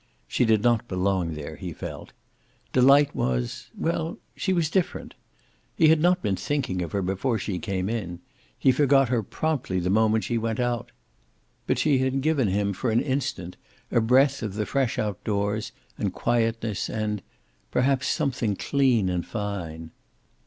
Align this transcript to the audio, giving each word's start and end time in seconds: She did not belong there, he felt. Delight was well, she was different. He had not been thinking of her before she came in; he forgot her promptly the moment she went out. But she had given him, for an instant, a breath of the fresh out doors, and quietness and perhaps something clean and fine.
She 0.27 0.45
did 0.45 0.63
not 0.63 0.87
belong 0.87 1.35
there, 1.35 1.57
he 1.57 1.73
felt. 1.73 2.11
Delight 2.73 3.15
was 3.15 3.69
well, 3.77 4.17
she 4.35 4.51
was 4.51 4.67
different. 4.71 5.13
He 5.75 5.89
had 5.89 5.99
not 6.01 6.23
been 6.23 6.35
thinking 6.35 6.81
of 6.81 6.91
her 6.91 7.03
before 7.03 7.37
she 7.37 7.59
came 7.59 7.87
in; 7.87 8.19
he 8.57 8.71
forgot 8.71 9.09
her 9.09 9.21
promptly 9.21 9.79
the 9.79 9.91
moment 9.91 10.23
she 10.23 10.39
went 10.39 10.59
out. 10.59 10.91
But 11.67 11.77
she 11.77 11.99
had 11.99 12.21
given 12.21 12.47
him, 12.47 12.73
for 12.73 12.89
an 12.89 12.99
instant, 12.99 13.57
a 13.91 14.01
breath 14.01 14.41
of 14.41 14.55
the 14.55 14.65
fresh 14.65 14.97
out 14.97 15.23
doors, 15.23 15.71
and 15.99 16.11
quietness 16.11 16.89
and 16.89 17.21
perhaps 17.69 18.07
something 18.07 18.55
clean 18.55 19.07
and 19.07 19.23
fine. 19.23 19.91